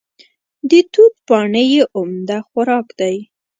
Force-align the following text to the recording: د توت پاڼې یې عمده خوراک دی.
د 0.69 0.71
توت 0.91 1.13
پاڼې 1.27 1.63
یې 1.73 1.83
عمده 1.97 2.37
خوراک 2.47 2.87
دی. 2.99 3.15